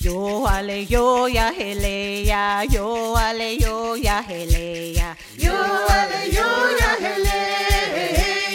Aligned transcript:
Yo 0.00 0.46
ale 0.46 0.84
yo 0.90 1.26
ya 1.26 1.50
hele 1.52 2.24
ya, 2.26 2.62
yo 2.70 3.16
ale 3.16 3.56
yo 3.58 3.94
ya 3.96 4.20
hele 4.22 4.92
ya, 4.92 5.16
yo 5.38 5.54
ale 5.88 6.28
yo 6.36 6.46
ya 6.80 6.90
hele 7.00 7.38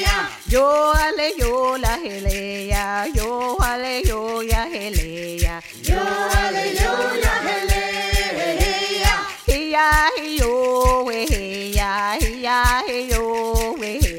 ya, 0.06 0.16
yo 0.48 0.94
ale 0.94 1.34
yo 1.40 1.78
la 1.78 1.98
hele 1.98 2.68
ya, 2.68 3.08
yo 3.16 3.58
ale 3.60 4.04
yo 4.06 4.42
ya 4.44 4.66
hele 4.70 5.38
ya, 5.42 5.56
yo 5.82 6.00
ale 6.44 6.66
yo 6.78 6.94
ya 7.24 7.34
hele 7.48 7.84
ya, 9.02 9.16
hiya 9.48 9.88
hiyo 10.22 11.04
we 11.06 11.26
hiya 11.26 12.18
hiya 12.22 12.84
hiyo 12.88 13.24
we 13.80 13.98
hiya, 13.98 14.11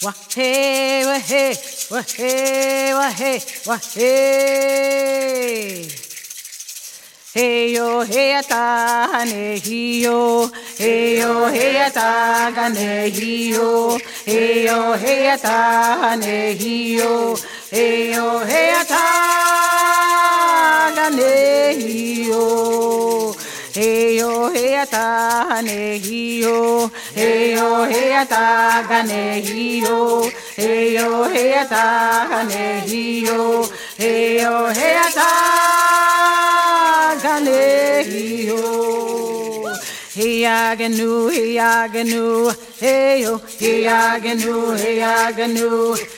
Wa 0.00 0.12
hey 0.32 1.04
wa 1.04 1.18
hey, 1.18 1.54
wa 1.90 2.02
hey 2.02 2.94
wa 2.94 3.10
hey, 3.10 3.40
wa 3.66 3.76
hey. 3.94 5.88
Hey 7.34 7.74
yo 7.74 8.04
hey 8.04 8.34
ata 8.38 9.08
hane 9.12 9.58
hi 9.58 10.02
yo, 10.04 10.46
hey 10.78 11.18
yo 11.18 11.48
hey 11.50 11.76
ata 11.86 12.52
gane 12.54 13.10
hi 13.10 13.50
yo, 13.50 13.98
hey 14.24 14.66
yo 14.66 14.94
hey 15.02 15.26
ata 15.34 15.56
hane 16.02 16.54
hi 16.60 16.76
yo, 16.94 17.34
hey 17.72 18.12
yo 18.14 18.38
hey 18.46 18.70
ata 18.78 19.02
gane 20.94 21.34
hi 21.74 22.28
yo. 22.30 23.07
Hey 23.78 24.18
yo 24.18 24.50
hey 24.50 24.74
ata 24.74 25.46
hane 25.48 26.00
hi 26.04 26.40
yo, 26.42 26.90
hey 27.14 27.54
yo 27.54 27.66
hey 27.90 28.10
ata 28.20 28.42
gane 28.88 29.22
hi 29.46 29.66
yo, 29.84 29.98
hey 30.56 30.94
yo 30.94 31.08
hey 31.34 31.52
ata 31.60 31.82
gane 32.28 32.64
hi 32.88 33.02
yo, 33.26 33.38
hey 33.96 34.40
yo 34.42 34.54
hey 34.78 34.96
ata 35.04 35.28
Galileo. 37.22 38.62
Hey 40.16 40.42
aganu, 40.42 41.10
hey 41.30 41.54
aganu, 41.70 42.24
hey 42.80 43.22
yo, 43.22 43.32
hey 43.60 43.84
aganu, 43.86 44.54
hey 44.76 44.98
aganu, 44.98 45.68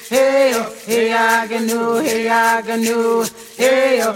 hey 0.08 0.52
yo, 0.52 0.62
hey 0.86 1.10
aganu, 1.10 2.00
hey 2.08 2.24
aganu, 2.24 3.24
hey 3.68 3.98
yo. 4.00 4.10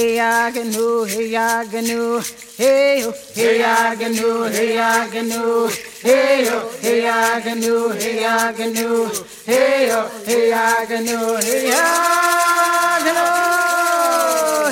Hey 0.00 0.16
aganu, 0.16 1.04
hey 1.06 1.36
aganu, 1.36 2.24
hey 2.56 3.00
yo, 3.00 3.12
hey 3.34 3.60
aganu, 3.60 4.48
hey 4.50 4.76
aganu, 4.80 5.68
hey 6.02 6.44
yo, 6.46 6.70
hey 6.80 7.04
aganu, 7.04 7.92
hey 8.00 8.24
aganu, 8.24 9.10
hey 9.44 9.88
yo, 9.88 10.08
hey 10.24 10.52
aganu, 10.52 11.36
hey 11.44 11.70
aganu, 11.80 13.26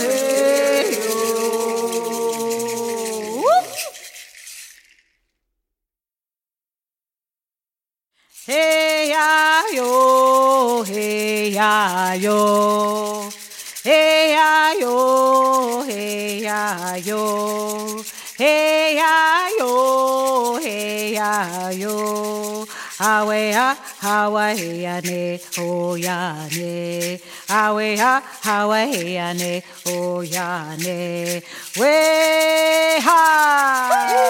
hey 0.00 0.96
yo. 0.96 1.08
Hey 8.46 9.12
yo, 12.22 12.38
hey 16.08 16.40
ya 16.40 16.96
yo, 17.04 18.02
hey 18.38 18.96
ya 18.96 19.48
yo, 19.60 20.58
hey 20.64 21.12
ya 21.12 21.68
yo. 21.70 22.64
Awe 23.00 23.52
ha, 23.52 23.76
ne, 25.04 25.38
oh 25.58 25.94
ya 25.94 26.48
ne. 26.56 27.20
Awe 27.48 27.96
ha, 27.96 28.22
ne, 29.34 29.62
oh 29.86 30.20
ya 30.22 30.74
ne. 30.80 31.42
We 31.78 31.92
ha. 33.06 34.28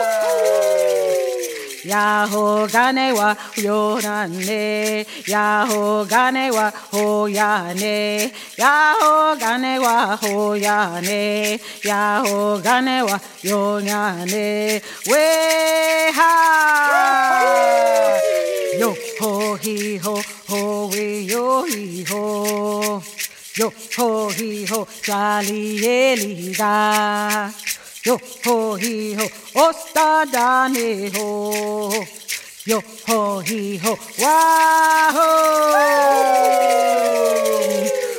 Yaho 1.88 2.69
gane 2.69 3.12
wa 3.16 3.34
yorane, 3.56 5.06
Yaho 5.25 6.04
gane 6.06 6.50
wa 6.53 6.71
hoyane, 6.93 8.31
Yaho 8.59 9.38
gane 9.41 9.78
wa 9.81 10.16
hoyane, 10.21 11.59
Yaho 11.82 12.60
gane 12.62 13.03
wa 13.09 13.19
yonyane, 13.43 14.82
we 15.09 16.12
ha. 16.12 16.32
Yo 18.78 18.94
ho 19.20 19.56
hi 19.56 19.97
ho 19.97 20.22
ho 20.49 20.88
we 20.93 21.25
yo 21.25 21.65
hi 21.65 22.05
ho, 22.10 23.03
yo 23.56 23.72
ho 23.97 24.28
hi 24.28 24.66
ho 24.66 24.87
jali 25.03 25.81
eli 25.82 26.53
da. 26.53 27.50
Yo 28.04 28.16
ho 28.44 28.76
hi 28.76 29.14
ho, 29.14 29.26
osta 29.54 30.25
dane 30.31 31.10
ho. 31.14 32.06
Yo 32.64 32.81
ho 33.09 33.41
hi 33.41 33.78
ho, 33.82 33.98
wa 34.22 35.10
ho. 35.16 35.28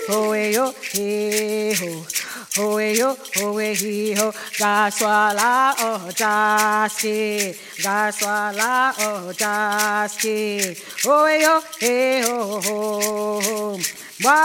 Ho 0.10 0.34
e 0.36 0.52
yo 0.52 0.74
he 0.92 1.74
ho. 1.80 2.06
Ho 2.58 2.80
e 2.80 2.98
yo, 2.98 3.16
ho 3.38 3.60
e 3.60 3.74
hi 3.74 4.14
ho. 4.20 4.34
Ga 4.60 4.90
swa 4.92 5.32
la 5.34 5.74
o 5.80 6.12
ja 6.12 6.88
si. 6.90 7.56
Ga 7.82 8.12
swa 8.12 8.52
la 8.52 8.94
o 9.00 9.32
ja 9.32 10.08
si. 10.08 10.76
Ho 11.06 11.26
e 11.26 11.42
yo 11.42 11.62
he 11.80 12.22
ho 12.28 12.60
ho 12.60 12.80
ho. 13.40 13.80
Wa 14.24 14.40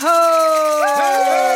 ho. 0.00 1.51